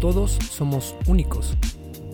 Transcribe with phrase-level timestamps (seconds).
[0.00, 1.58] Todos somos únicos,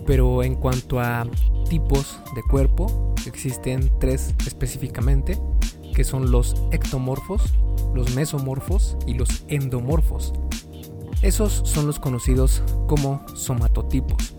[0.05, 1.25] pero en cuanto a
[1.69, 5.39] tipos de cuerpo, existen tres específicamente,
[5.95, 7.53] que son los ectomorfos,
[7.95, 10.33] los mesomorfos y los endomorfos.
[11.21, 14.35] Esos son los conocidos como somatotipos.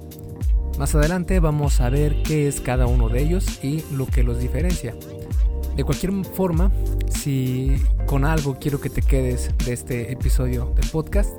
[0.79, 4.39] Más adelante vamos a ver qué es cada uno de ellos y lo que los
[4.39, 4.95] diferencia.
[5.75, 6.71] De cualquier forma,
[7.09, 7.77] si
[8.07, 11.33] con algo quiero que te quedes de este episodio del podcast,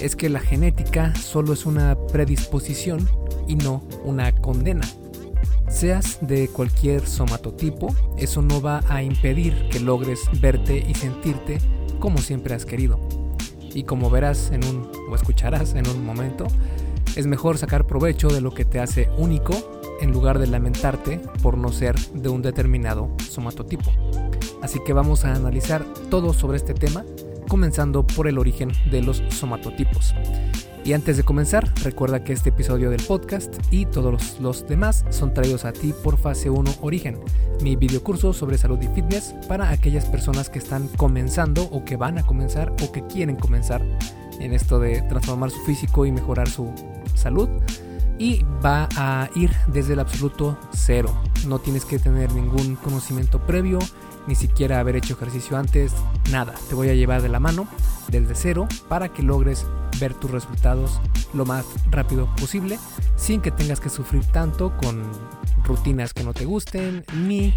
[0.00, 3.08] es que la genética solo es una predisposición
[3.48, 4.86] y no una condena.
[5.68, 11.58] Seas de cualquier somatotipo, eso no va a impedir que logres verte y sentirte
[11.98, 12.98] como siempre has querido.
[13.74, 16.46] Y como verás en un o escucharás en un momento,
[17.16, 21.56] es mejor sacar provecho de lo que te hace único en lugar de lamentarte por
[21.56, 23.90] no ser de un determinado somatotipo.
[24.62, 27.04] Así que vamos a analizar todo sobre este tema,
[27.46, 30.14] comenzando por el origen de los somatotipos.
[30.86, 35.34] Y antes de comenzar, recuerda que este episodio del podcast y todos los, demás son
[35.34, 37.18] traídos a ti por Fase 1 Origen,
[37.60, 42.18] mi videocurso sobre salud y fitness para aquellas personas que están comenzando o que van
[42.18, 43.82] a comenzar o que quieren comenzar
[44.38, 46.72] en esto de transformar su físico y mejorar su
[47.14, 47.48] salud
[48.18, 51.12] y va a ir desde el absoluto cero.
[51.46, 53.78] No tienes que tener ningún conocimiento previo,
[54.26, 55.92] ni siquiera haber hecho ejercicio antes,
[56.30, 56.54] nada.
[56.68, 57.68] Te voy a llevar de la mano
[58.08, 59.66] desde cero para que logres
[60.00, 61.00] ver tus resultados
[61.32, 62.78] lo más rápido posible
[63.16, 65.02] sin que tengas que sufrir tanto con
[65.66, 67.52] rutinas que no te gusten ni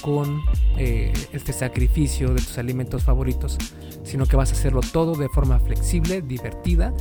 [0.00, 0.40] con
[0.76, 3.58] eh, este sacrificio de tus alimentos favoritos,
[4.04, 6.94] sino que vas a hacerlo todo de forma flexible, divertida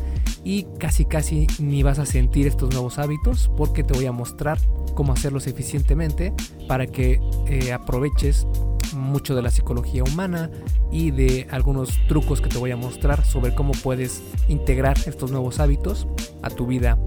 [0.43, 4.57] y casi casi ni vas a sentir estos nuevos hábitos porque te voy a mostrar
[4.95, 6.33] cómo hacerlos eficientemente
[6.67, 8.47] para que eh, aproveches
[8.95, 10.49] mucho de la psicología humana
[10.91, 15.59] y de algunos trucos que te voy a mostrar sobre cómo puedes integrar estos nuevos
[15.59, 16.07] hábitos
[16.41, 16.97] a tu vida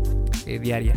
[0.47, 0.95] eh, diaria.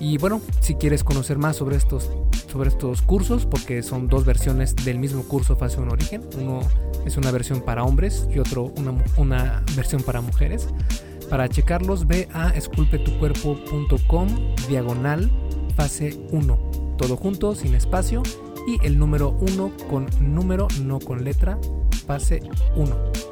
[0.00, 2.10] Y bueno, si quieres conocer más sobre estos,
[2.50, 6.60] sobre estos cursos, porque son dos versiones del mismo curso 1 Origen, uno
[7.06, 10.68] es una versión para hombres y otro una, una versión para mujeres,
[11.30, 14.28] para checarlos ve a esculpetucuerpo.com
[14.68, 15.30] diagonal
[15.76, 16.96] fase 1.
[16.96, 18.22] Todo junto, sin espacio.
[18.66, 21.58] Y el número 1 con número, no con letra,
[22.06, 22.40] fase
[22.76, 23.31] 1.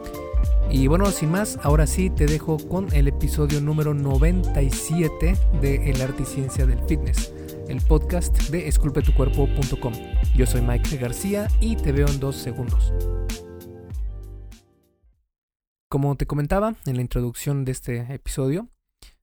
[0.73, 6.01] Y bueno, sin más, ahora sí te dejo con el episodio número 97 de El
[6.01, 7.35] Arte y Ciencia del Fitness,
[7.69, 9.93] el podcast de esculpetucuerpo.com.
[10.37, 12.95] Yo soy Mike García y te veo en dos segundos.
[15.89, 18.69] Como te comentaba en la introducción de este episodio,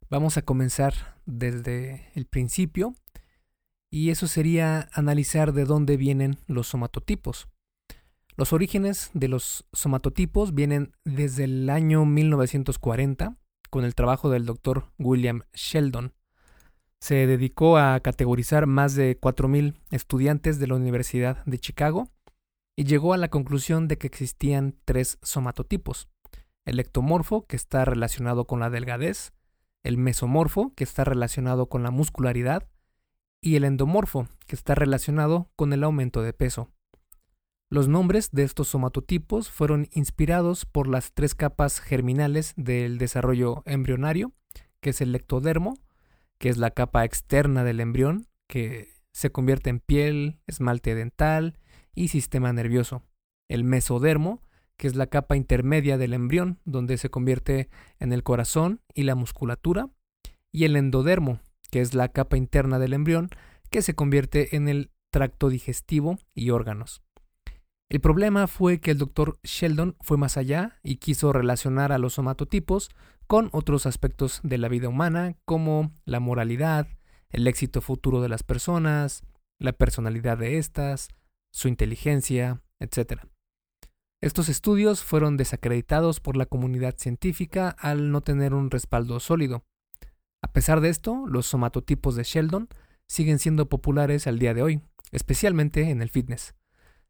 [0.10, 2.94] vamos a comenzar desde el principio
[3.90, 7.48] y eso sería analizar de dónde vienen los somatotipos.
[8.38, 13.36] Los orígenes de los somatotipos vienen desde el año 1940
[13.70, 16.14] con el trabajo del doctor William Sheldon.
[17.02, 22.10] Se dedicó a categorizar más de 4.000 estudiantes de la Universidad de Chicago
[22.76, 26.08] y llegó a la conclusión de que existían tres somatotipos
[26.68, 29.32] el ectomorfo, que está relacionado con la delgadez,
[29.84, 32.70] el mesomorfo, que está relacionado con la muscularidad,
[33.42, 36.70] y el endomorfo, que está relacionado con el aumento de peso.
[37.70, 44.32] Los nombres de estos somatotipos fueron inspirados por las tres capas germinales del desarrollo embrionario,
[44.80, 45.74] que es el ectodermo,
[46.38, 51.60] que es la capa externa del embrión, que se convierte en piel, esmalte dental
[51.94, 53.04] y sistema nervioso.
[53.50, 54.42] El mesodermo,
[54.78, 57.70] que es la capa intermedia del embrión, donde se convierte
[58.00, 59.90] en el corazón y la musculatura,
[60.54, 63.30] y el endodermo, que es la capa interna del embrión,
[63.70, 67.02] que se convierte en el tracto digestivo y órganos.
[67.90, 72.16] El problema fue que el doctor Sheldon fue más allá y quiso relacionar a los
[72.16, 72.90] somatotipos
[73.28, 76.88] con otros aspectos de la vida humana, como la moralidad,
[77.30, 79.24] el éxito futuro de las personas,
[79.60, 81.08] la personalidad de estas,
[81.54, 83.22] su inteligencia, etc.
[84.22, 89.64] Estos estudios fueron desacreditados por la comunidad científica al no tener un respaldo sólido.
[90.42, 92.68] A pesar de esto, los somatotipos de Sheldon
[93.08, 94.82] siguen siendo populares al día de hoy,
[95.12, 96.54] especialmente en el fitness.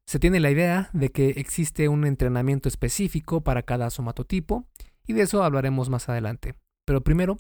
[0.08, 4.66] Se tiene la idea de que existe un entrenamiento específico para cada somatotipo
[5.06, 6.56] y de eso hablaremos más adelante.
[6.86, 7.36] Pero primero,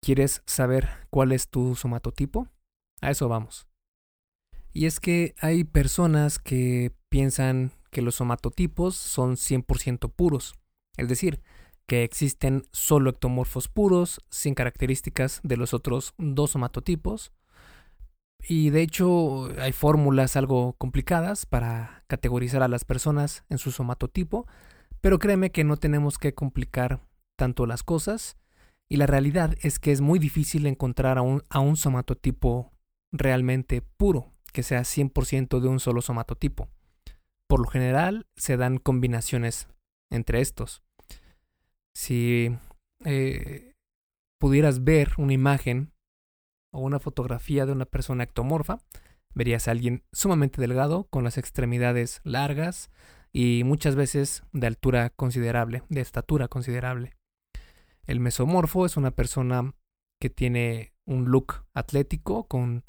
[0.00, 2.46] ¿quieres saber cuál es tu somatotipo?
[3.00, 3.66] A eso vamos.
[4.72, 10.54] Y es que hay personas que piensan que los somatotipos son 100% puros,
[10.96, 11.42] es decir,
[11.86, 17.32] que existen solo ectomorfos puros, sin características de los otros dos somatotipos.
[18.48, 24.46] Y de hecho hay fórmulas algo complicadas para categorizar a las personas en su somatotipo,
[25.00, 27.00] pero créeme que no tenemos que complicar
[27.36, 28.36] tanto las cosas
[28.88, 32.72] Y la realidad es que es muy difícil encontrar a un, a un somatotipo
[33.10, 36.68] realmente puro, que sea 100% de un solo somatotipo.
[37.48, 39.66] Por lo general se dan combinaciones
[40.08, 40.82] entre estos.
[41.96, 42.56] Si
[43.04, 43.74] eh,
[44.38, 45.92] pudieras ver una imagen
[46.72, 48.78] o una fotografía de una persona ectomorfa,
[49.34, 52.90] verías a alguien sumamente delgado, con las extremidades largas
[53.32, 57.12] y muchas veces de altura considerable, de estatura considerable.
[58.06, 59.74] El mesomorfo es una persona
[60.20, 62.84] que tiene un look atlético con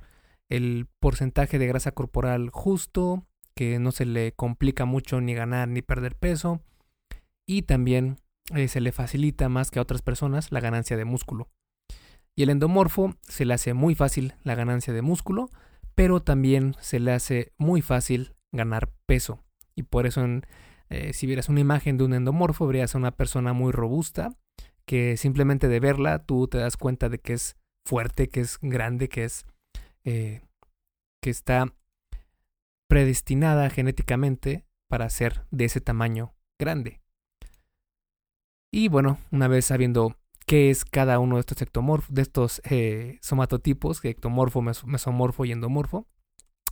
[0.49, 3.25] el porcentaje de grasa corporal justo,
[3.55, 6.61] que no se le complica mucho ni ganar ni perder peso,
[7.45, 8.17] y también
[8.55, 11.49] eh, se le facilita más que a otras personas la ganancia de músculo.
[12.37, 15.49] Y el endomorfo se le hace muy fácil la ganancia de músculo,
[15.95, 19.43] pero también se le hace muy fácil ganar peso.
[19.73, 20.23] Y por eso,
[20.89, 24.37] eh, si vieras una imagen de un endomorfo, verías a una persona muy robusta,
[24.85, 27.57] que simplemente de verla tú te das cuenta de que es
[27.87, 29.47] fuerte, que es grande, que es
[30.05, 30.41] eh,
[31.23, 31.73] que está
[32.87, 37.01] predestinada genéticamente para ser de ese tamaño grande.
[38.71, 40.15] Y bueno, una vez sabiendo
[40.47, 41.57] qué es cada uno de estos
[42.09, 46.07] de estos eh, somatotipos, ectomorfo, mesomorfo y endomorfo,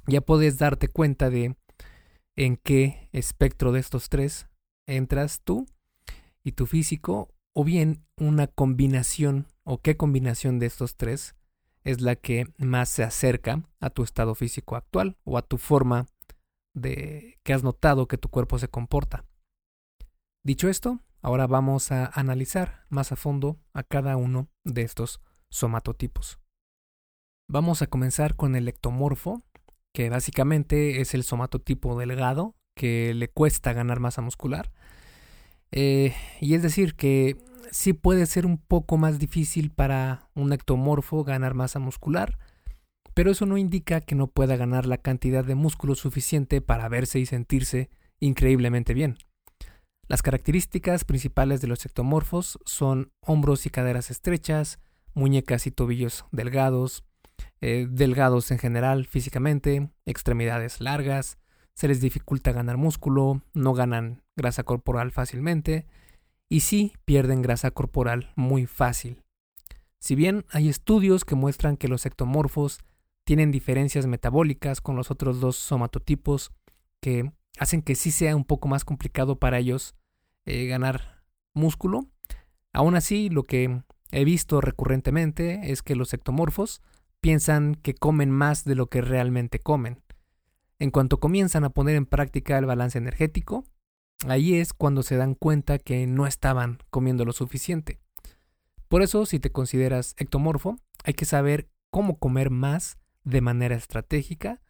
[0.07, 1.55] ya puedes darte cuenta de
[2.37, 4.47] en qué espectro de estos tres
[4.87, 5.67] entras tú
[6.43, 11.35] y tu físico, o bien una combinación o qué combinación de estos tres
[11.83, 16.07] es la que más se acerca a tu estado físico actual o a tu forma
[16.73, 19.25] de que has notado que tu cuerpo se comporta.
[20.43, 26.37] Dicho esto, ahora vamos a analizar más a fondo a cada uno de estos somatotipos.
[27.49, 29.41] Vamos a comenzar con el ectomorfo,
[29.91, 34.71] que básicamente es el somatotipo delgado que le cuesta ganar masa muscular.
[35.71, 37.37] Eh, y es decir, que
[37.71, 42.37] sí puede ser un poco más difícil para un ectomorfo ganar masa muscular,
[43.15, 47.17] pero eso no indica que no pueda ganar la cantidad de músculo suficiente para verse
[47.17, 47.89] y sentirse
[48.19, 49.17] increíblemente bien.
[50.07, 54.79] Las características principales de los ectomorfos son hombros y caderas estrechas,
[55.13, 57.03] muñecas y tobillos delgados,
[57.61, 61.37] eh, delgados en general físicamente, extremidades largas,
[61.73, 65.87] se les dificulta ganar músculo, no ganan grasa corporal fácilmente,
[66.49, 69.23] y sí pierden grasa corporal muy fácil.
[69.99, 72.79] Si bien hay estudios que muestran que los ectomorfos
[73.23, 76.51] tienen diferencias metabólicas con los otros dos somatotipos
[77.01, 79.95] que hacen que sí sea un poco más complicado para ellos
[80.45, 81.23] eh, ganar
[81.53, 82.07] músculo,
[82.73, 83.81] aún así lo que
[84.11, 86.81] he visto recurrentemente es que los ectomorfos
[87.21, 90.01] piensan que comen más de lo que realmente comen.
[90.77, 93.65] En cuanto comienzan a poner en práctica el balance energético,
[94.27, 97.99] Ahí es cuando se dan cuenta que no estaban comiendo lo suficiente.
[98.87, 104.61] Por eso, si te consideras ectomorfo, hay que saber cómo comer más de manera estratégica,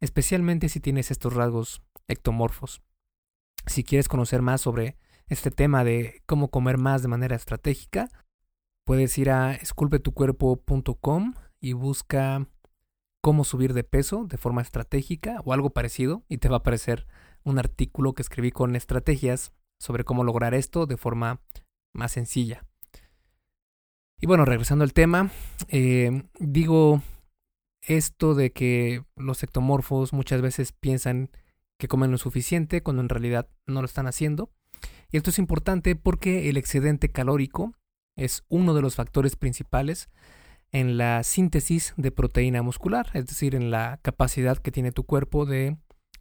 [0.00, 2.82] especialmente si tienes estos rasgos ectomorfos.
[3.66, 4.96] Si quieres conocer más sobre
[5.28, 8.08] este tema de cómo comer más de manera estratégica,
[8.84, 12.46] puedes ir a esculpetucuerpo.com y busca
[13.22, 17.08] cómo subir de peso de forma estratégica o algo parecido y te va a aparecer
[17.42, 21.40] un artículo que escribí con estrategias sobre cómo lograr esto de forma
[21.92, 22.64] más sencilla.
[24.20, 25.30] Y bueno, regresando al tema,
[25.68, 27.02] eh, digo
[27.82, 31.30] esto de que los ectomorfos muchas veces piensan
[31.78, 34.50] que comen lo suficiente cuando en realidad no lo están haciendo.
[35.10, 37.74] Y esto es importante porque el excedente calórico
[38.16, 40.08] es uno de los factores principales
[40.72, 45.46] en la síntesis de proteína muscular, es decir, en la capacidad que tiene tu cuerpo
[45.46, 45.76] de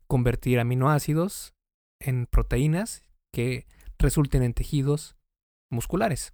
[0.08, 1.56] convertir aminoácidos
[2.00, 3.66] en proteínas que
[3.98, 5.16] resulten en tejidos
[5.72, 6.34] musculares.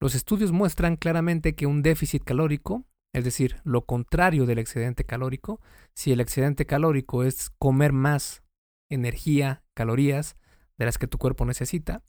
[0.00, 5.60] Los estudios muestran claramente que un déficit calórico, es decir, lo contrario del excedente calórico,
[5.94, 8.42] si el excedente calórico es comer más
[8.88, 10.36] energía, calorías
[10.78, 12.02] de las que tu cuerpo necesita,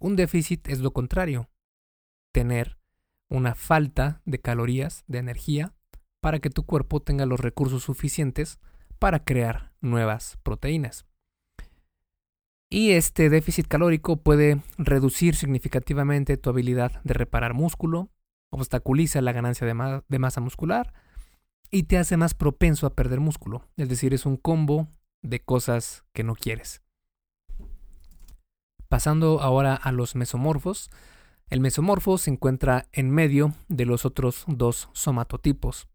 [0.00, 1.50] un déficit es lo contrario,
[2.32, 2.78] tener
[3.28, 5.74] una falta de calorías, de energía,
[6.20, 8.58] para que tu cuerpo tenga los recursos suficientes
[8.98, 11.06] para crear nuevas proteínas.
[12.68, 18.10] Y este déficit calórico puede reducir significativamente tu habilidad de reparar músculo,
[18.50, 20.92] obstaculiza la ganancia de, masa muscular
[21.70, 23.68] y te hace más propenso a perder músculo.
[23.76, 24.88] Es decir, es un combo
[25.22, 26.82] de cosas que no quieres.
[28.88, 30.90] Pasando ahora a los mesomorfos.
[31.48, 35.88] El mesomorfo se encuentra en medio de los otros dos somatotipos,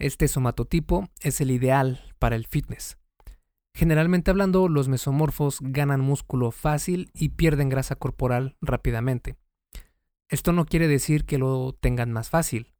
[0.00, 2.96] este somatotipo es el ideal para el fitness.
[3.74, 9.36] Generalmente hablando, los mesomorfos ganan músculo fácil y pierden grasa corporal rápidamente.
[10.30, 12.72] Esto no quiere decir que lo tengan más fácil.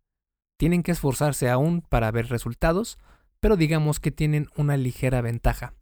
[0.57, 2.97] Tienen que esforzarse aún para ver resultados,
[3.41, 5.75] pero digamos que tienen una ligera ventaja.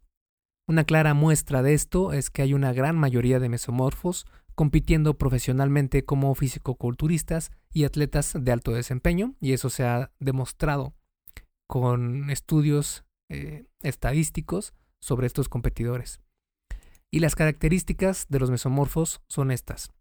[0.67, 6.03] Una clara muestra de esto es que hay una gran mayoría de mesomorfos compitiendo profesionalmente
[6.03, 10.95] como fisicoculturistas y atletas de alto desempeño, y eso se ha demostrado
[11.67, 16.19] con estudios eh, estadísticos sobre estos competidores.
[17.11, 19.91] Y las características de los mesomorfos son estas.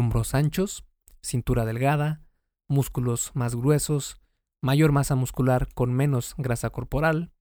[0.00, 0.86] Hombros anchos,
[1.22, 2.22] cintura delgada,
[2.68, 4.18] músculos más gruesos,
[4.62, 7.32] mayor masa muscular con menos grasa corporal,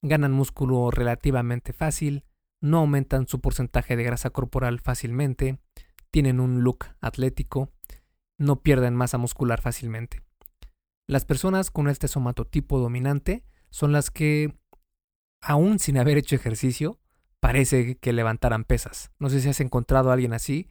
[0.00, 2.24] ganan músculo relativamente fácil,
[2.62, 5.58] no aumentan su porcentaje de grasa corporal fácilmente,
[6.10, 7.70] tienen un look atlético,
[8.38, 10.22] no pierden masa muscular fácilmente.
[11.06, 14.58] Las personas con este somatotipo dominante son las que,
[15.42, 16.98] aún sin haber hecho ejercicio,
[17.40, 19.10] parece que levantaran pesas.
[19.18, 20.70] No sé si has encontrado a alguien así,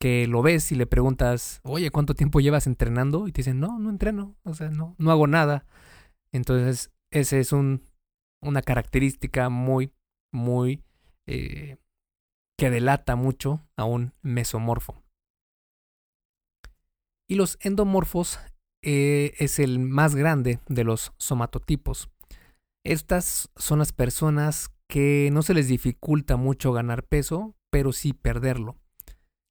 [0.00, 3.26] que lo ves y le preguntas, oye, ¿cuánto tiempo llevas entrenando?
[3.26, 5.66] Y te dicen, no, no entreno, o sea, no, no hago nada.
[6.32, 7.82] Entonces, ese es un,
[8.40, 9.92] una característica muy,
[10.32, 10.84] muy,
[11.26, 11.78] eh,
[12.58, 15.02] que delata mucho a un mesomorfo.
[17.28, 18.40] Y los endomorfos
[18.82, 22.10] eh, es el más grande de los somatotipos.
[22.84, 28.78] Estas son las personas que no se les dificulta mucho ganar peso, pero sí perderlo.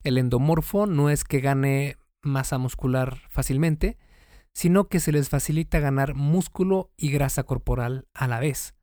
[0.08, 3.98] El endomorfo no es que gane masa muscular fácilmente,
[4.54, 8.74] sino que se les facilita ganar músculo y grasa corporal a la vez.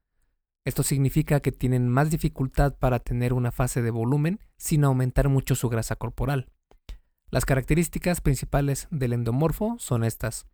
[0.67, 5.55] Esto significa que tienen más dificultad para tener una fase de volumen sin aumentar mucho
[5.55, 6.51] su grasa corporal.
[7.31, 10.47] Las características principales del endomorfo son estas.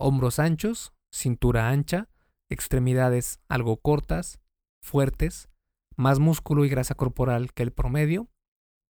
[0.00, 2.08] Hombros anchos, cintura ancha,
[2.48, 4.40] extremidades algo cortas,
[4.82, 5.48] fuertes,
[5.94, 8.28] más músculo y grasa corporal que el promedio,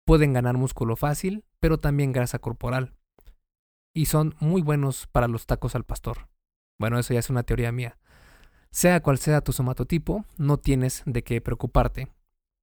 [0.08, 2.94] Pueden ganar músculo fácil, pero también grasa corporal.
[3.94, 6.30] Y son muy buenos para los tacos al pastor.
[6.80, 8.00] Bueno, eso ya es una teoría mía.
[8.72, 12.08] Sea cual sea tu somatotipo, no tienes de qué preocuparte.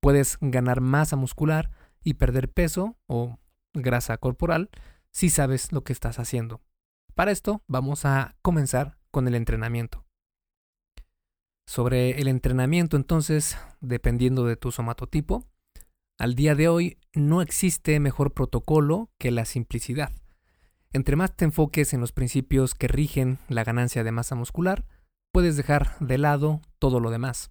[0.01, 1.71] Puedes ganar masa muscular
[2.03, 3.39] y perder peso o
[3.75, 4.71] grasa corporal
[5.11, 6.63] si sabes lo que estás haciendo.
[7.15, 10.07] Para esto vamos a comenzar con el entrenamiento.
[11.67, 15.45] Sobre el entrenamiento entonces, dependiendo de tu somatotipo,
[16.19, 20.13] al día de hoy no existe mejor protocolo que la simplicidad.
[20.93, 24.85] Entre más te enfoques en los principios que rigen la ganancia de masa muscular,
[25.33, 27.51] puedes dejar de lado todo lo demás.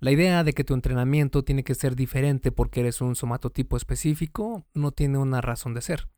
[0.00, 4.64] La idea de que tu entrenamiento tiene que ser diferente porque eres un somatotipo específico
[4.74, 6.08] no tiene una razón de ser.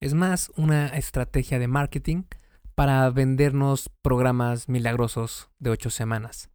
[0.00, 2.24] Es más una estrategia de marketing
[2.74, 6.50] para vendernos programas milagrosos de ocho semanas.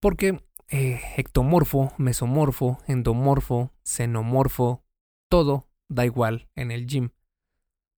[0.00, 4.84] Porque eh, ectomorfo, mesomorfo, endomorfo, xenomorfo,
[5.28, 7.10] todo da igual en el gym.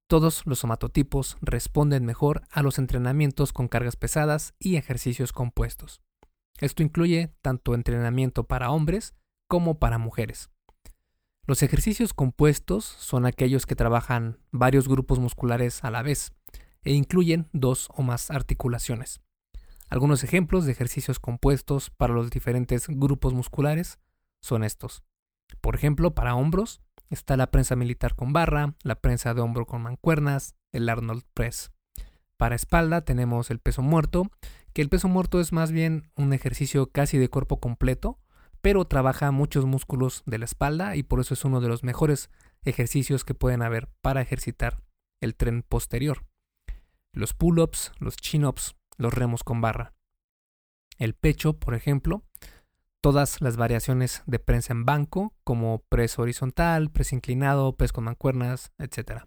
[0.07, 6.01] Todos los somatotipos responden mejor a los entrenamientos con cargas pesadas y ejercicios compuestos.
[6.59, 9.15] Esto incluye tanto entrenamiento para hombres
[9.47, 10.49] como para mujeres.
[11.45, 16.33] Los ejercicios compuestos son aquellos que trabajan varios grupos musculares a la vez
[16.83, 19.21] e incluyen dos o más articulaciones.
[19.91, 23.99] Algunos ejemplos de ejercicios compuestos para los diferentes grupos musculares
[24.39, 25.03] son estos.
[25.59, 29.81] Por ejemplo, para hombros está la prensa militar con barra, la prensa de hombro con
[29.81, 31.71] mancuernas, el Arnold Press.
[32.37, 34.31] Para espalda tenemos el peso muerto,
[34.71, 38.17] que el peso muerto es más bien un ejercicio casi de cuerpo completo,
[38.61, 42.29] pero trabaja muchos músculos de la espalda y por eso es uno de los mejores
[42.63, 44.81] ejercicios que pueden haber para ejercitar
[45.19, 46.23] el tren posterior.
[47.11, 49.93] Los pull-ups, los chin-ups, los remos con barra.
[50.97, 52.23] El pecho, por ejemplo,
[53.01, 58.71] todas las variaciones de prensa en banco, como press horizontal, press inclinado, press con mancuernas,
[58.77, 59.23] etc.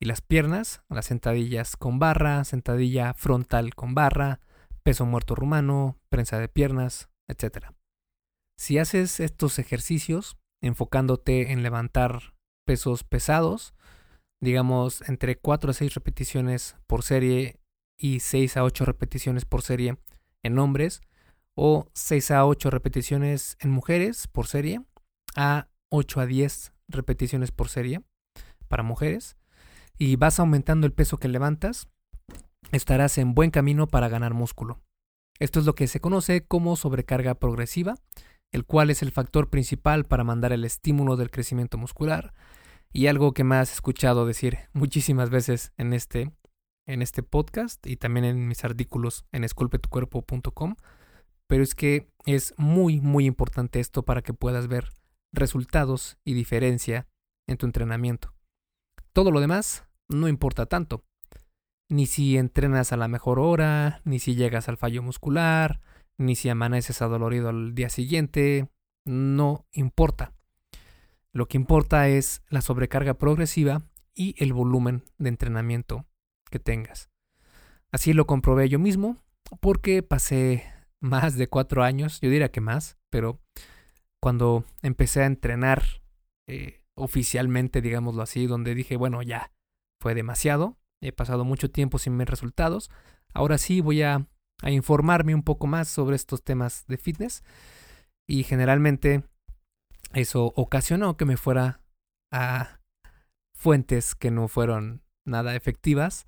[0.00, 4.40] Y las piernas, las sentadillas con barra, sentadilla frontal con barra,
[4.82, 7.66] peso muerto rumano, prensa de piernas, etc.
[8.58, 12.34] Si haces estos ejercicios enfocándote en levantar
[12.66, 13.74] pesos pesados,
[14.42, 17.59] digamos entre 4 a 6 repeticiones por serie
[18.00, 19.98] y 6 a 8 repeticiones por serie
[20.42, 21.02] en hombres
[21.54, 24.82] o 6 a 8 repeticiones en mujeres por serie
[25.36, 28.00] a 8 a 10 repeticiones por serie
[28.68, 29.36] para mujeres
[29.98, 31.88] y vas aumentando el peso que levantas,
[32.72, 34.80] estarás en buen camino para ganar músculo.
[35.38, 37.96] Esto es lo que se conoce como sobrecarga progresiva,
[38.50, 42.32] el cual es el factor principal para mandar el estímulo del crecimiento muscular
[42.92, 46.32] y algo que me has escuchado decir muchísimas veces en este
[46.92, 50.76] en este podcast y también en mis artículos en esculpetucuerpo.com.
[51.46, 54.90] Pero es que es muy, muy importante esto para que puedas ver
[55.32, 57.06] resultados y diferencia
[57.46, 58.34] en tu entrenamiento.
[59.12, 61.04] todo lo demás no importa tanto.
[61.88, 65.80] Ni si entrenas a la mejor hora, ni si llegas al fallo muscular,
[66.18, 68.68] ni si amaneces adolorido al día siguiente,
[69.04, 70.32] no importa.
[71.32, 73.82] Lo que importa es la sobrecarga progresiva
[74.14, 76.06] y el volumen de entrenamiento
[76.50, 77.08] que tengas.
[77.92, 79.16] Así lo comprobé yo mismo
[79.60, 80.64] porque pasé
[81.00, 83.40] más de cuatro años, yo diría que más, pero
[84.22, 85.82] cuando empecé a entrenar
[86.46, 89.52] eh, oficialmente, digámoslo así, donde dije, bueno, ya
[90.00, 92.90] fue demasiado, he pasado mucho tiempo sin ver resultados,
[93.32, 94.26] ahora sí voy a
[94.66, 97.42] informarme un poco más sobre estos temas de fitness
[98.28, 99.24] y generalmente
[100.12, 101.80] eso ocasionó que me fuera
[102.30, 102.80] a
[103.54, 106.26] fuentes que no fueron nada efectivas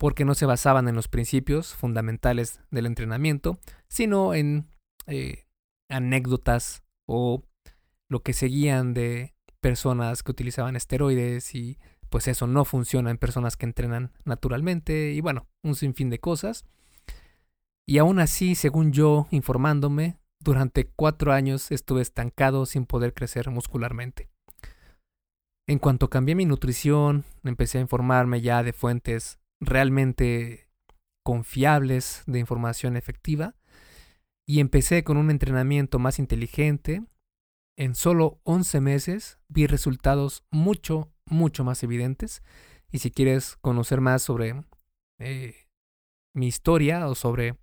[0.00, 4.66] porque no se basaban en los principios fundamentales del entrenamiento, sino en
[5.06, 5.44] eh,
[5.90, 7.44] anécdotas o
[8.08, 11.76] lo que seguían de personas que utilizaban esteroides y
[12.08, 16.64] pues eso no funciona en personas que entrenan naturalmente y bueno, un sinfín de cosas.
[17.86, 24.30] Y aún así, según yo, informándome, durante cuatro años estuve estancado sin poder crecer muscularmente.
[25.68, 30.68] En cuanto cambié mi nutrición, empecé a informarme ya de fuentes realmente
[31.24, 33.54] confiables de información efectiva
[34.46, 37.04] y empecé con un entrenamiento más inteligente.
[37.78, 42.42] En solo 11 meses vi resultados mucho, mucho más evidentes.
[42.90, 44.64] Y si quieres conocer más sobre
[45.18, 45.54] eh,
[46.34, 47.58] mi historia o sobre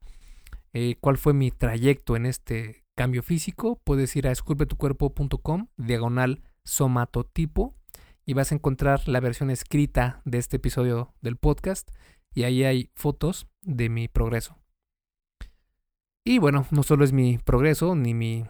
[0.73, 7.76] eh, cuál fue mi trayecto en este cambio físico, puedes ir a esculpetucuerpo.com, diagonal somatotipo,
[8.27, 11.89] y vas a encontrar la versión escrita de este episodio del podcast,
[12.35, 14.59] y ahí hay fotos de mi progreso.
[16.25, 18.45] Y bueno, no solo es mi progreso, ni mi,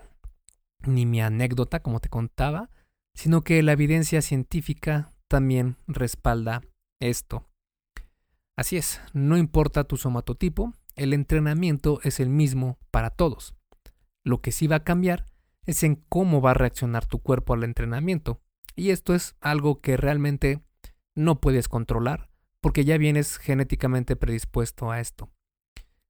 [0.85, 2.71] ni mi anécdota, como te contaba,
[3.13, 6.63] sino que la evidencia científica también respalda
[6.99, 7.47] esto.
[8.57, 13.53] Así es, no importa tu somatotipo, el entrenamiento es el mismo para todos.
[14.23, 15.25] Lo que sí va a cambiar
[15.67, 18.41] es en cómo va a reaccionar tu cuerpo al entrenamiento.
[18.77, 20.61] Y esto es algo que realmente
[21.15, 22.29] no puedes controlar
[22.61, 25.31] porque ya vienes genéticamente predispuesto a esto.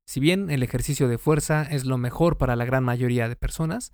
[0.06, 3.93] Si bien el ejercicio de fuerza es lo mejor para la gran mayoría de personas,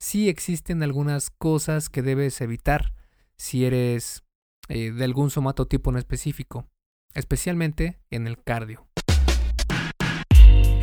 [0.00, 2.94] sí existen algunas cosas que debes evitar
[3.36, 4.22] si eres
[4.68, 6.66] eh, de algún somatotipo en específico,
[7.12, 8.86] especialmente en el cardio.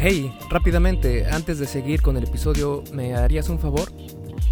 [0.04, 3.92] Hey, rápidamente, antes de seguir con el episodio, ¿me harías un favor?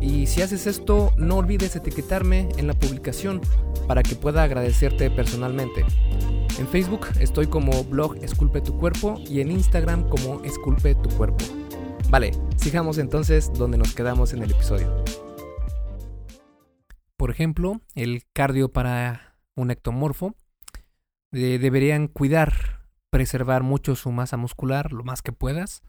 [0.00, 3.40] Y si haces esto, no olvides etiquetarme en la publicación
[3.86, 5.84] para que pueda agradecerte personalmente.
[6.58, 11.44] En Facebook estoy como blog Esculpe tu cuerpo y en Instagram como Esculpe tu cuerpo.
[12.08, 15.04] Vale, sigamos entonces donde nos quedamos en el episodio.
[17.16, 20.34] Por ejemplo, el cardio para un ectomorfo.
[21.32, 25.82] Eh, deberían cuidar preservar mucho su masa muscular lo más que puedas.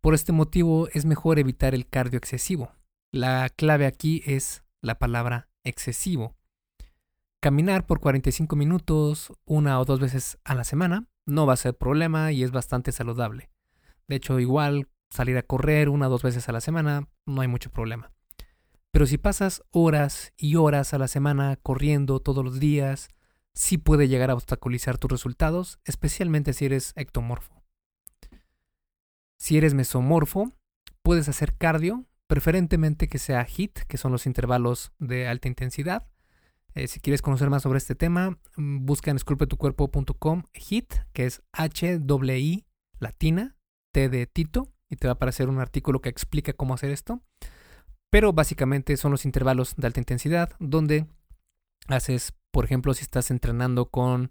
[0.00, 2.70] Por este motivo es mejor evitar el cardio excesivo.
[3.16, 6.36] La clave aquí es la palabra excesivo.
[7.40, 11.74] Caminar por 45 minutos una o dos veces a la semana no va a ser
[11.78, 13.48] problema y es bastante saludable.
[14.06, 17.48] De hecho, igual salir a correr una o dos veces a la semana no hay
[17.48, 18.12] mucho problema.
[18.90, 23.08] Pero si pasas horas y horas a la semana corriendo todos los días,
[23.54, 27.62] sí puede llegar a obstaculizar tus resultados, especialmente si eres ectomorfo.
[29.38, 30.52] Si eres mesomorfo,
[31.00, 36.06] puedes hacer cardio, preferentemente que sea HIT, que son los intervalos de alta intensidad.
[36.74, 41.42] Eh, si quieres conocer más sobre este tema, mm, busca en esculpetucuerpo.com HIT, que es
[41.52, 42.66] H-I
[42.98, 43.56] latina,
[43.92, 47.22] T de Tito, y te va a aparecer un artículo que explica cómo hacer esto.
[48.10, 51.06] Pero básicamente son los intervalos de alta intensidad, donde
[51.88, 54.30] haces por ejemplo, si estás entrenando con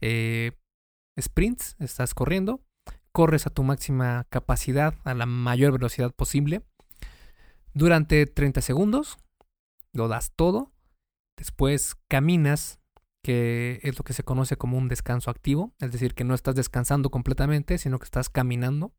[0.00, 0.52] eh,
[1.20, 2.64] sprints, estás corriendo,
[3.12, 6.62] corres a tu máxima capacidad, a la mayor velocidad posible,
[7.76, 9.18] durante 30 segundos,
[9.92, 10.72] lo das todo,
[11.36, 12.80] después caminas,
[13.22, 16.54] que es lo que se conoce como un descanso activo, es decir, que no estás
[16.54, 18.94] descansando completamente, sino que estás caminando,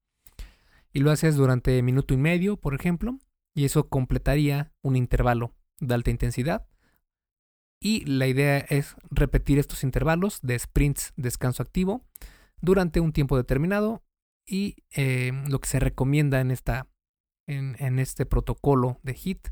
[0.94, 3.18] y lo haces durante minuto y medio, por ejemplo,
[3.56, 6.68] y eso completaría un intervalo de alta intensidad
[7.80, 12.06] Y la idea es repetir estos intervalos de sprints descanso activo
[12.62, 14.04] durante un tiempo determinado
[14.46, 16.88] y eh, lo que se recomienda en, esta,
[17.48, 19.48] en, este protocolo de HIT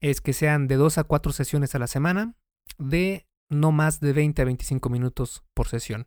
[0.00, 2.34] es que sean de 2 a 4 sesiones a la semana
[2.78, 6.06] de no más de 20 a 25 minutos por sesión.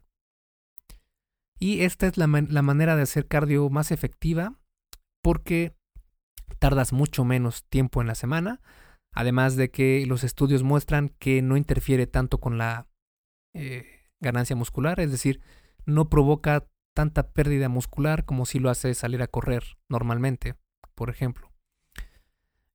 [1.60, 4.60] Y esta es la, la, manera de hacer cardio más efectiva
[5.22, 5.76] porque
[6.60, 8.62] tardas mucho menos tiempo en la semana,
[9.14, 12.88] además de que los estudios muestran que no interfiere tanto con la
[13.54, 13.86] eh,
[14.20, 15.42] ganancia muscular, es decir,
[15.86, 20.56] no provoca tanta pérdida muscular como si lo hace salir a correr normalmente,
[20.96, 21.52] por ejemplo.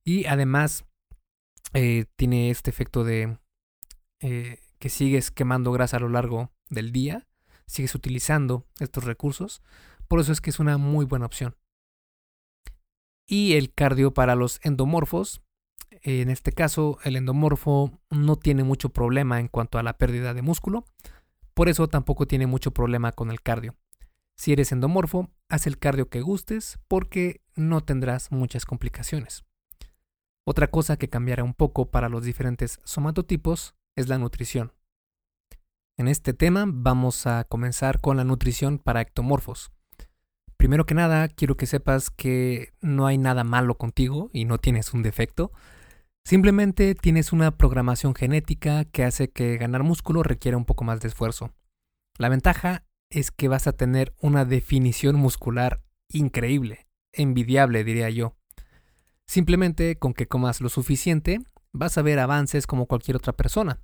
[0.03, 0.85] Y además
[1.73, 3.37] eh, tiene este efecto de
[4.19, 7.27] eh, que sigues quemando grasa a lo largo del día,
[7.65, 9.61] sigues utilizando estos recursos,
[10.07, 11.55] por eso es que es una muy buena opción.
[13.27, 15.41] Y el cardio para los endomorfos,
[16.01, 20.41] en este caso el endomorfo no tiene mucho problema en cuanto a la pérdida de
[20.41, 20.85] músculo,
[21.53, 23.75] por eso tampoco tiene mucho problema con el cardio.
[24.37, 29.43] Si eres endomorfo, haz el cardio que gustes porque no tendrás muchas complicaciones.
[30.45, 34.71] Otra cosa que cambiará un poco para los diferentes somatotipos es la nutrición.
[35.97, 39.71] En este tema vamos a comenzar con la nutrición para ectomorfos.
[40.55, 44.93] Primero que nada, quiero que sepas que no hay nada malo contigo y no tienes
[44.93, 45.51] un defecto.
[46.25, 51.09] Simplemente tienes una programación genética que hace que ganar músculo requiera un poco más de
[51.09, 51.51] esfuerzo.
[52.17, 56.86] La ventaja es que vas a tener una definición muscular increíble,
[57.17, 58.37] envidiable diría yo.
[59.27, 61.41] Simplemente con que comas lo suficiente,
[61.73, 63.81] vas a ver avances como cualquier otra persona.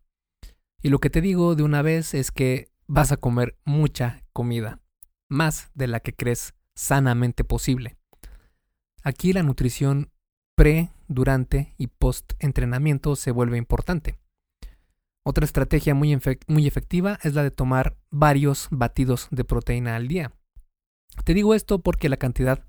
[0.81, 4.81] Y lo que te digo de una vez es que vas a comer mucha comida,
[5.29, 7.97] más de la que crees sanamente posible.
[9.03, 10.11] Aquí la nutrición
[10.55, 14.17] pre, durante y post entrenamiento se vuelve importante.
[15.25, 16.17] Otra estrategia muy,
[16.47, 20.33] muy, efectiva es la de tomar varios batidos de proteína al día.
[21.23, 22.65] Te digo esto porque la cantidad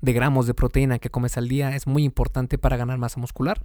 [0.00, 3.64] de gramos de proteína que comes al día es muy importante para ganar masa muscular.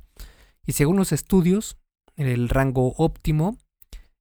[0.65, 1.77] Y según los estudios,
[2.15, 3.57] el rango óptimo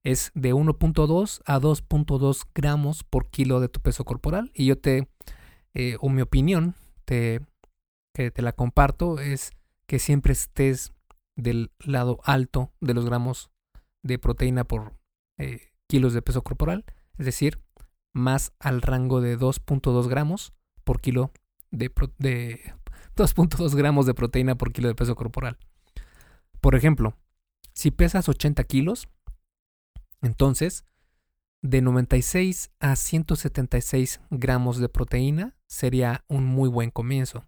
[0.03, 4.51] es de 1.2 a 2.2 gramos por kilo de tu peso corporal.
[4.53, 5.07] Y yo te,
[5.73, 7.41] eh, o mi opinión, te
[8.13, 9.51] que te la comparto es
[9.87, 10.93] que siempre estés
[11.35, 13.51] del lado alto de los gramos
[14.03, 14.93] de proteína por
[15.37, 16.85] eh, kilos de peso corporal,
[17.17, 17.61] es decir,
[18.13, 21.31] más al rango de 2.2 gramos por kilo
[21.71, 22.73] de, de
[23.15, 25.57] 2.2 gramos de proteína por kilo de peso corporal.
[26.59, 27.17] Por ejemplo,
[27.73, 29.07] si pesas 80 kilos,
[30.21, 30.85] entonces
[31.63, 37.45] de 96 a 176 gramos de proteína sería un muy buen comienzo.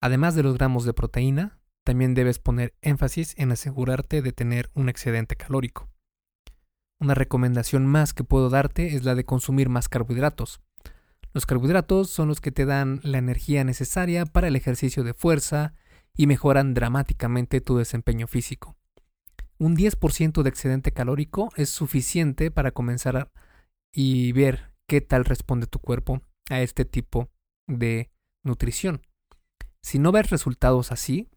[0.00, 4.88] Además de los gramos de proteína, también debes poner énfasis en asegurarte de tener un
[4.88, 5.88] excedente calórico.
[7.00, 10.60] Una recomendación más que puedo darte es la de consumir más carbohidratos.
[11.32, 15.74] Los carbohidratos son los que te dan la energía necesaria para el ejercicio de fuerza
[16.14, 18.76] y mejoran dramáticamente tu desempeño físico.
[19.58, 23.30] Un 10% de excedente calórico es suficiente para comenzar
[23.92, 27.30] y ver qué tal responde tu cuerpo a este tipo
[27.66, 28.10] de
[28.42, 29.02] nutrición.
[29.82, 31.30] Si no ves resultados así,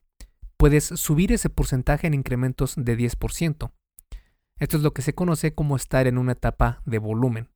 [0.58, 3.72] puedes subir ese porcentaje en incrementos de 10%.
[4.58, 7.50] Esto es lo que se conoce como estar en una etapa de volumen.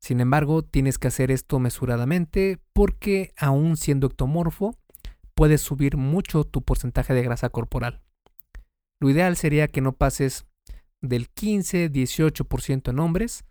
[0.00, 4.76] Sin embargo, tienes que hacer esto mesuradamente porque aún siendo ectomorfo,
[5.34, 8.00] puedes subir mucho tu porcentaje de grasa corporal.
[8.98, 10.46] Lo ideal sería que no pases
[11.00, 13.44] del 15-18% en hombres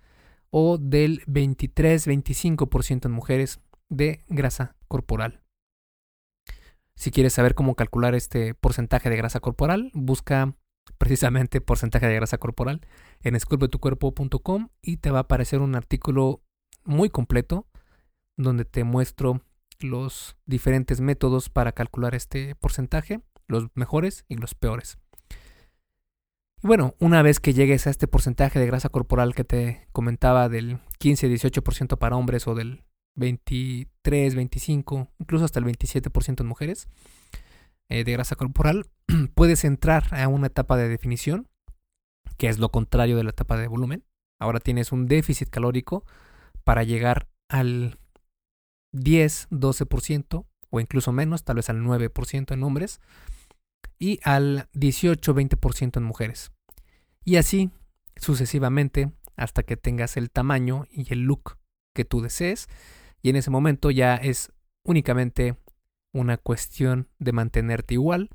[0.52, 3.60] o del 23-25% en mujeres
[3.90, 5.42] de grasa corporal.
[6.96, 10.56] Si quieres saber cómo calcular este porcentaje de grasa corporal, busca
[10.98, 12.82] precisamente porcentaje de grasa corporal
[13.22, 16.42] en esculpetucuerpo.com y te va a aparecer un artículo
[16.84, 17.68] muy completo
[18.38, 19.42] donde te muestro
[19.80, 24.98] los diferentes métodos para calcular este porcentaje, los mejores y los peores.
[26.62, 30.50] Y bueno, una vez que llegues a este porcentaje de grasa corporal que te comentaba
[30.50, 32.84] del 15-18% para hombres o del
[33.16, 36.88] 23, 25, incluso hasta el 27% en mujeres
[37.90, 38.86] eh, de grasa corporal,
[39.36, 41.48] puedes entrar a una etapa de definición,
[42.38, 44.06] que es lo contrario de la etapa de volumen.
[44.40, 46.06] Ahora tienes un déficit calórico
[46.64, 48.00] para llegar al
[48.94, 53.02] 10, 12% o incluso menos, tal vez al 9% en hombres
[53.98, 56.52] y al 18, 20% en mujeres.
[57.26, 57.72] Y así
[58.16, 61.58] sucesivamente hasta que tengas el tamaño y el look
[61.96, 62.68] que tú desees
[63.22, 64.52] y en ese momento ya es
[64.86, 65.58] únicamente
[66.14, 68.30] una cuestión de mantenerte igual,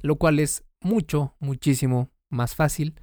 [0.00, 3.00] lo cual es mucho, muchísimo más fácil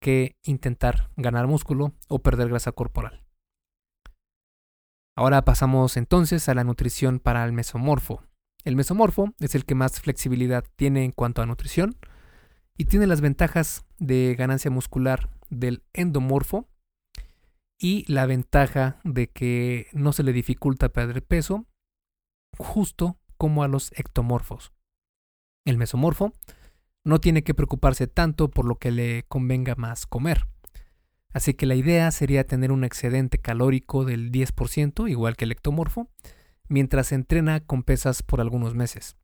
[0.00, 3.24] que intentar ganar músculo o perder grasa corporal.
[5.16, 8.22] Ahora pasamos entonces a la nutrición para el mesomorfo.
[8.64, 11.96] El mesomorfo es el que más flexibilidad tiene en cuanto a nutrición
[12.76, 16.68] y tiene las ventajas de ganancia muscular del endomorfo
[17.80, 21.66] y la ventaja de que no se le dificulta perder peso,
[22.56, 24.72] justo como a los ectomorfos.
[25.64, 26.32] El mesomorfo
[27.04, 30.46] no tiene que preocuparse tanto por lo que le convenga más comer.
[31.32, 36.08] Así que la idea sería tener un excedente calórico del 10%, igual que el ectomorfo,
[36.68, 39.16] mientras se entrena con pesas por algunos meses.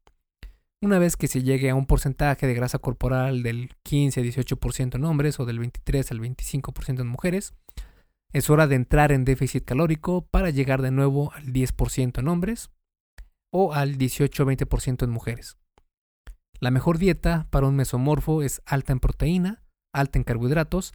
[0.80, 5.40] Una vez que se llegue a un porcentaje de grasa corporal del 15-18% en hombres
[5.40, 7.54] o del 23 al 25% en mujeres,
[8.32, 12.70] es hora de entrar en déficit calórico para llegar de nuevo al 10% en hombres
[13.56, 15.56] o al 18-20% en mujeres.
[16.58, 19.62] La mejor dieta para un mesomorfo es alta en proteína,
[19.92, 20.92] alta en carbohidratos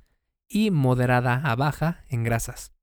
[0.50, 2.74] y moderada a baja en grasas.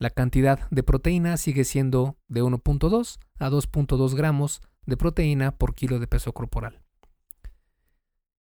[0.00, 6.00] La cantidad de proteína sigue siendo de 1.2 a 2.2 gramos de proteína por kilo
[6.00, 6.82] de peso corporal.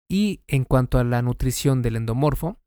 [0.09, 2.57] Y en cuanto a la nutrición del endomorfo,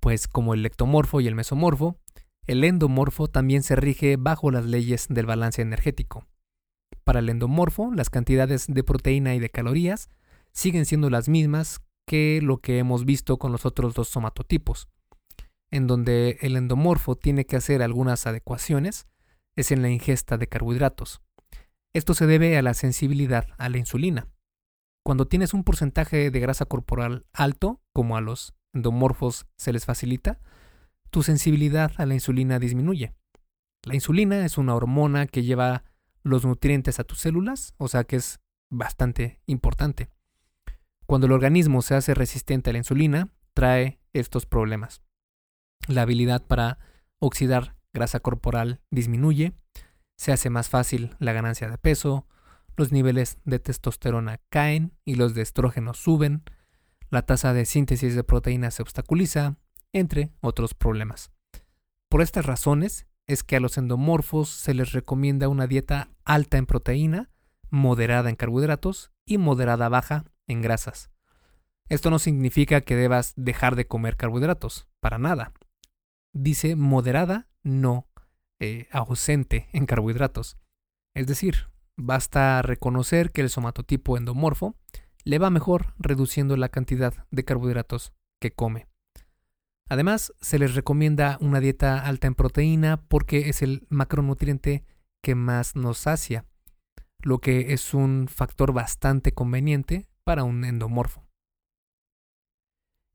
[0.00, 2.00] pues como el ectomorfo y el mesomorfo,
[2.48, 6.26] el endomorfo también se rige bajo las leyes del balance energético.
[7.04, 10.08] Para el endomorfo, las cantidades de proteína y de calorías
[10.52, 14.88] siguen siendo las mismas que lo que hemos visto con los otros dos somatotipos.
[15.70, 19.06] En donde el endomorfo tiene que hacer algunas adecuaciones
[19.56, 21.22] es en la ingesta de carbohidratos.
[21.94, 24.28] Esto se debe a la sensibilidad a la insulina.
[25.04, 30.38] Cuando tienes un porcentaje de grasa corporal alto, como a los endomorfos se les facilita,
[31.10, 33.12] tu sensibilidad a la insulina disminuye.
[33.82, 35.84] La insulina es una hormona que lleva
[36.22, 40.10] los nutrientes a tus células, o sea que es bastante importante.
[41.06, 45.02] Cuando el organismo se hace resistente a la insulina, trae estos problemas.
[45.88, 46.78] La habilidad para
[47.18, 49.52] oxidar grasa corporal disminuye,
[50.16, 52.26] se hace más fácil la ganancia de peso,
[52.76, 56.44] los niveles de testosterona caen y los de estrógeno suben,
[57.10, 59.56] la tasa de síntesis de proteínas se obstaculiza,
[59.92, 61.30] entre otros problemas.
[62.08, 66.66] Por estas razones es que a los endomorfos se les recomienda una dieta alta en
[66.66, 67.30] proteína,
[67.70, 71.10] moderada en carbohidratos y moderada baja en grasas.
[71.88, 75.52] Esto no significa que debas dejar de comer carbohidratos, para nada.
[76.32, 78.08] Dice moderada, no
[78.60, 80.56] eh, ausente en carbohidratos.
[81.14, 84.76] Es decir, basta reconocer que el somatotipo endomorfo
[85.24, 88.86] le va mejor reduciendo la cantidad de carbohidratos que come.
[89.88, 94.84] Además, se les recomienda una dieta alta en proteína porque es el macronutriente
[95.22, 96.46] que más nos sacia,
[97.20, 101.26] lo que es un factor bastante conveniente para un endomorfo.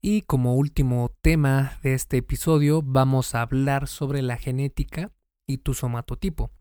[0.02, 5.12] Y como último tema de este episodio vamos a hablar sobre la genética
[5.48, 6.52] y tu somatotipo.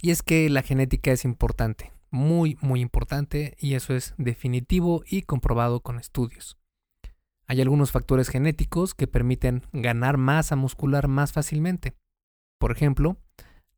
[0.00, 5.22] Y es que la genética es importante, muy muy importante y eso es definitivo y
[5.22, 6.58] comprobado con estudios.
[7.48, 11.96] Hay algunos factores genéticos que permiten ganar masa muscular más fácilmente.
[12.58, 13.16] Por ejemplo,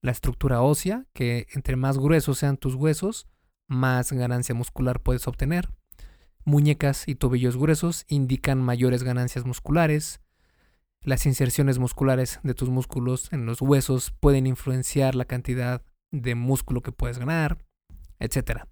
[0.02, 3.28] la estructura ósea, que entre más gruesos sean tus huesos,
[3.68, 5.68] más ganancia muscular puedes obtener.
[6.44, 10.20] Muñecas y tobillos gruesos indican mayores ganancias musculares.
[11.02, 16.82] Las inserciones musculares de tus músculos en los huesos pueden influenciar la cantidad de músculo
[16.82, 17.64] que puedes ganar,
[18.18, 18.62] etc.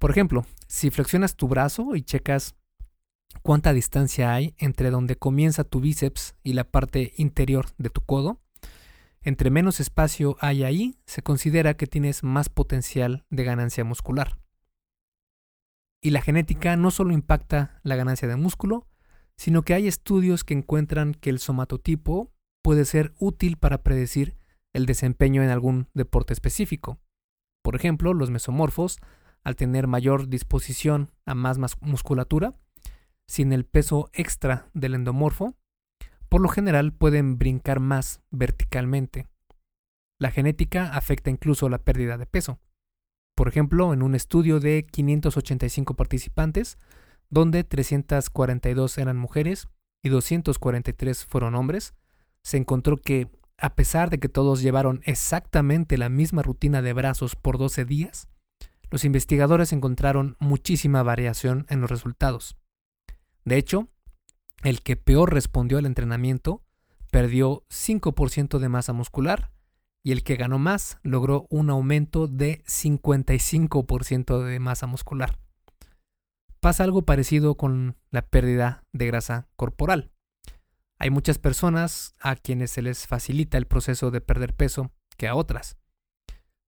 [0.00, 2.56] Por ejemplo, si flexionas tu brazo y checas
[3.42, 8.40] cuánta distancia hay entre donde comienza tu bíceps y la parte interior de tu codo,
[9.22, 14.38] entre menos espacio hay ahí, se considera que tienes más potencial de ganancia muscular.
[16.00, 18.88] Y la genética no solo impacta la ganancia de músculo,
[19.36, 24.36] sino que hay estudios que encuentran que el somatotipo puede ser útil para predecir
[24.72, 26.98] el desempeño en algún deporte específico.
[27.62, 28.98] Por ejemplo, los mesomorfos,
[29.44, 32.54] al tener mayor disposición a más musculatura,
[33.26, 35.54] sin el peso extra del endomorfo,
[36.28, 39.26] por lo general pueden brincar más verticalmente.
[40.18, 42.60] La genética afecta incluso la pérdida de peso.
[43.34, 46.78] Por ejemplo, en un estudio de 585 participantes,
[47.28, 49.68] donde 342 eran mujeres
[50.02, 51.94] y 243 fueron hombres,
[52.42, 57.36] se encontró que, a pesar de que todos llevaron exactamente la misma rutina de brazos
[57.36, 58.28] por 12 días,
[58.90, 62.56] los investigadores encontraron muchísima variación en los resultados.
[63.44, 63.88] De hecho,
[64.62, 66.62] el que peor respondió al entrenamiento
[67.10, 69.52] perdió 5% de masa muscular
[70.02, 75.38] y el que ganó más logró un aumento de 55% de masa muscular.
[76.60, 80.12] pasa algo parecido con la pérdida de grasa corporal.
[80.98, 85.34] Hay muchas personas a quienes se les facilita el proceso de perder peso que a
[85.34, 85.76] otras.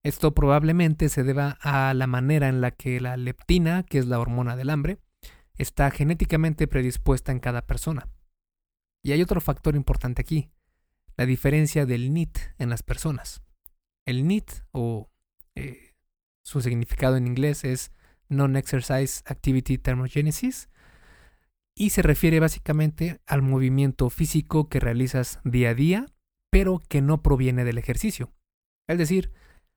[0.03, 4.19] Esto probablemente se deba a la manera en la que la leptina, que es la
[4.19, 4.99] hormona del hambre,
[5.57, 8.09] está genéticamente predispuesta en cada persona.
[9.03, 10.51] Y hay otro factor importante aquí,
[11.17, 13.41] la diferencia del NIT en las personas.
[14.05, 15.11] El NIT, o
[15.55, 15.93] eh,
[16.43, 17.91] su significado en inglés es
[18.29, 20.69] Non-Exercise Activity Thermogenesis,
[21.77, 26.05] y se refiere básicamente al movimiento físico que realizas día a día,
[26.49, 28.33] pero que no proviene del ejercicio.
[28.87, 29.33] Es decir,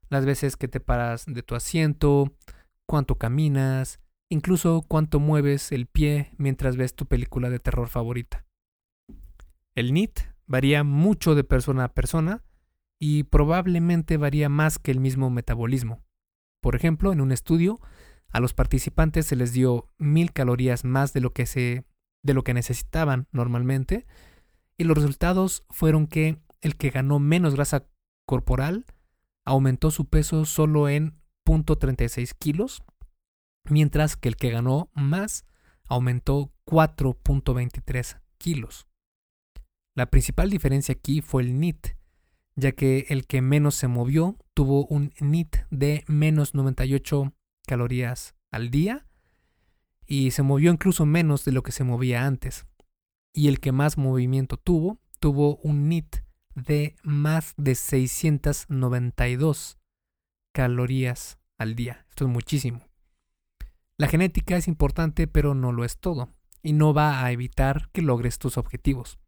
[0.08, 2.36] las veces que te paras de tu asiento,
[2.86, 8.44] cuánto caminas, incluso cuánto mueves el pie mientras ves tu película de terror favorita.
[9.74, 12.42] El NIT varía mucho de persona a persona
[12.98, 16.02] y probablemente varía más que el mismo metabolismo.
[16.60, 17.80] Por ejemplo, en un estudio,
[18.30, 21.84] a los participantes se les dio mil calorías más de lo que se
[22.24, 24.06] de lo que necesitaban normalmente
[24.76, 27.86] y los resultados fueron que el que ganó menos grasa
[28.26, 28.84] corporal
[29.44, 31.14] aumentó su peso solo en
[31.46, 32.82] 0.36 kilos,
[33.70, 35.44] mientras que el que ganó más
[35.86, 38.86] aumentó 4.23 kilos.
[39.94, 41.96] La principal diferencia aquí fue el NIT,
[42.56, 47.34] ya que el que menos se movió tuvo un NIT de menos 98
[47.66, 49.06] calorías al día
[50.06, 52.66] y se movió incluso menos de lo que se movía antes.
[53.32, 56.16] Y el que más movimiento tuvo tuvo un NIT
[56.54, 59.78] de más de 692
[60.52, 62.06] calorías al día.
[62.08, 62.87] Esto es muchísimo.
[64.00, 66.28] La genética es importante, pero no lo es todo,
[66.62, 69.18] y no va a evitar que logres tus objetivos.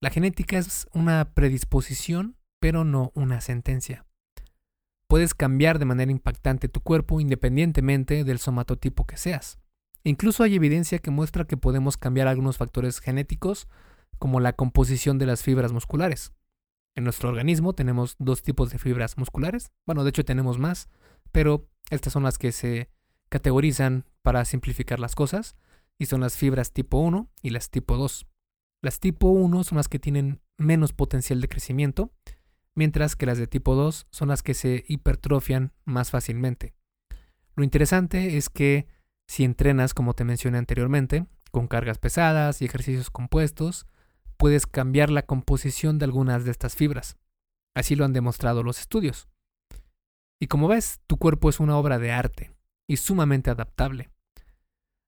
[0.00, 4.04] La genética es una predisposición, pero no una sentencia.
[5.06, 9.60] Puedes cambiar de manera impactante tu cuerpo independientemente del somatotipo que seas.
[10.02, 13.68] Incluso hay evidencia que muestra que podemos cambiar algunos factores genéticos,
[14.18, 16.32] como la composición de las fibras musculares.
[16.96, 19.70] En nuestro organismo tenemos dos tipos de fibras musculares.
[19.86, 20.88] Bueno, de hecho tenemos más,
[21.30, 22.90] pero estas son las que se
[23.34, 25.56] categorizan para simplificar las cosas
[25.98, 28.28] y son las fibras tipo 1 y las tipo 2.
[28.80, 32.12] Las tipo 1 son las que tienen menos potencial de crecimiento,
[32.76, 36.76] mientras que las de tipo 2 son las que se hipertrofian más fácilmente.
[37.56, 38.86] Lo interesante es que
[39.26, 43.88] si entrenas, como te mencioné anteriormente, con cargas pesadas y ejercicios compuestos,
[44.36, 47.16] puedes cambiar la composición de algunas de estas fibras.
[47.74, 49.26] Así lo han demostrado los estudios.
[50.40, 52.53] Y como ves, tu cuerpo es una obra de arte
[52.88, 54.10] y sumamente adaptable.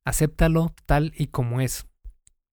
[0.04, 1.86] Acéptalo tal y como es.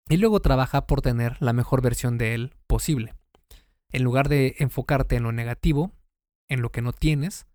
[0.09, 3.15] Y luego trabaja por tener la mejor versión de él posible.
[3.89, 5.91] En lugar de enfocarte en lo negativo,
[6.49, 7.45] en lo que no tienes,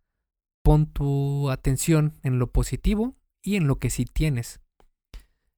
[0.62, 4.60] pon tu atención en lo positivo y en lo que sí tienes.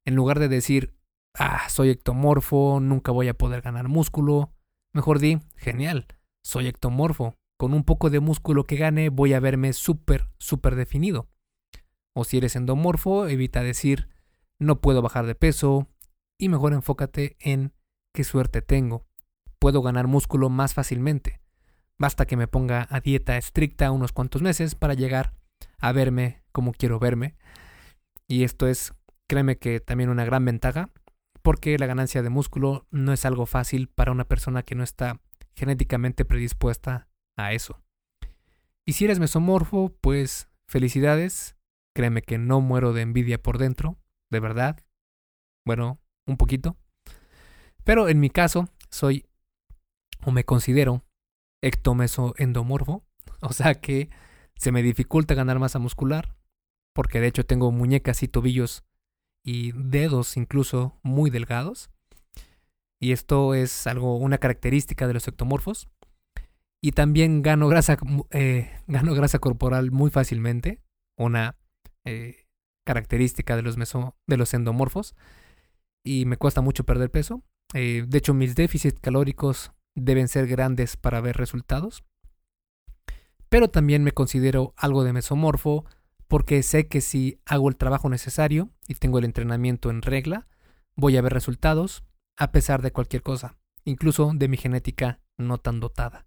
[0.07, 0.95] En lugar de decir,
[1.35, 4.53] ah, soy ectomorfo, nunca voy a poder ganar músculo.
[4.93, 6.07] Mejor di, genial,
[6.43, 7.35] soy ectomorfo.
[7.59, 11.29] Con un poco de músculo que gane voy a verme súper, súper definido.
[12.15, 14.09] O si eres endomorfo, evita decir,
[14.59, 15.89] no puedo bajar de peso.
[16.39, 17.73] Y mejor enfócate en
[18.15, 19.07] qué suerte tengo.
[19.59, 21.41] Puedo ganar músculo más fácilmente.
[21.99, 25.35] Basta que me ponga a dieta estricta unos cuantos meses para llegar
[25.79, 27.37] a verme como quiero verme.
[28.27, 28.95] Y esto es,
[29.29, 30.91] créeme que también una gran ventaja,
[31.43, 35.21] porque la ganancia de músculo no es algo fácil para una persona que no está
[35.55, 37.83] genéticamente predispuesta a eso.
[38.87, 41.57] Y si eres mesomorfo, pues felicidades,
[41.95, 43.99] créeme que no muero de envidia por dentro,
[44.31, 44.85] de verdad.
[45.67, 46.77] Bueno, un poquito.
[47.85, 49.27] Pero en mi caso, soy
[50.25, 51.05] o me considero
[51.63, 53.05] ectomesoendomorfo,
[53.41, 54.11] o sea que
[54.57, 56.37] se me dificulta ganar masa muscular,
[56.95, 58.85] porque de hecho tengo muñecas y tobillos
[59.45, 61.91] y dedos incluso muy delgados.
[63.03, 65.89] Y esto es algo, una característica de los ectomorfos.
[66.83, 67.97] Y también gano grasa,
[68.31, 70.83] eh, gano grasa corporal muy fácilmente,
[71.19, 71.57] una
[72.05, 72.47] eh,
[72.85, 75.15] característica de los, meso, de los endomorfos.
[76.05, 77.43] Y me cuesta mucho perder peso.
[77.75, 82.05] Eh, de hecho, mis déficits calóricos deben ser grandes para ver resultados.
[83.49, 85.85] Pero también me considero algo de mesomorfo
[86.29, 90.47] porque sé que si hago el trabajo necesario y tengo el entrenamiento en regla,
[90.95, 92.05] voy a ver resultados
[92.37, 96.27] a pesar de cualquier cosa, incluso de mi genética no tan dotada.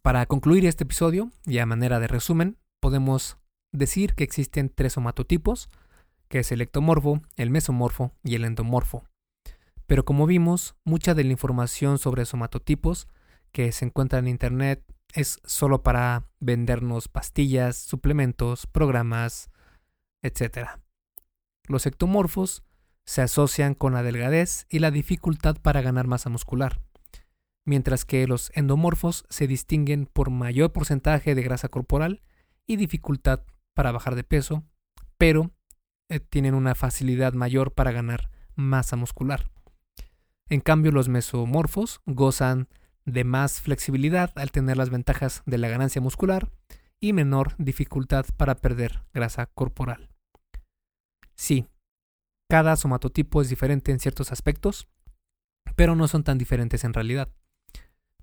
[0.00, 3.36] Para concluir este episodio, y a manera de resumen, podemos
[3.72, 5.68] decir que existen tres somatotipos,
[6.28, 9.04] que es el ectomorfo, el mesomorfo y el endomorfo.
[9.86, 13.08] Pero como vimos, mucha de la información sobre somatotipos
[13.52, 19.50] que se encuentra en Internet es solo para vendernos pastillas, suplementos, programas,
[20.22, 20.68] etc.
[21.66, 22.62] Los ectomorfos
[23.06, 26.82] se asocian con la delgadez y la dificultad para ganar masa muscular,
[27.64, 32.20] mientras que los endomorfos se distinguen por mayor porcentaje de grasa corporal
[32.66, 33.44] y dificultad
[33.78, 34.64] para bajar de peso,
[35.18, 35.52] pero
[36.08, 39.52] eh, tienen una facilidad mayor para ganar masa muscular.
[40.48, 42.66] En cambio, los mesomorfos gozan
[43.04, 46.50] de más flexibilidad al tener las ventajas de la ganancia muscular
[46.98, 50.10] y menor dificultad para perder grasa corporal.
[51.36, 51.68] Sí,
[52.50, 54.88] cada somatotipo es diferente en ciertos aspectos,
[55.76, 57.28] pero no son tan diferentes en realidad.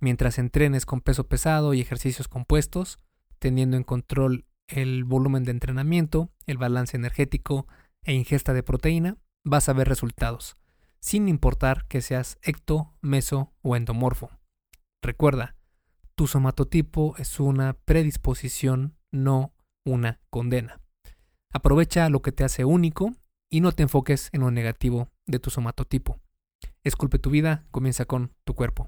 [0.01, 2.99] Mientras entrenes con peso pesado y ejercicios compuestos,
[3.39, 7.67] teniendo en control el volumen de entrenamiento, el balance energético
[8.03, 10.55] e ingesta de proteína, vas a ver resultados,
[10.99, 14.31] sin importar que seas ecto, meso o endomorfo.
[15.01, 15.55] Recuerda,
[16.15, 19.53] tu somatotipo es una predisposición, no
[19.85, 20.81] una condena.
[21.53, 23.13] Aprovecha lo que te hace único
[23.49, 26.19] y no te enfoques en lo negativo de tu somatotipo.
[26.83, 28.87] Esculpe tu vida, comienza con tu cuerpo.